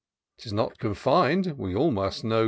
[0.39, 2.39] 'Tis not confin'd, we all must know.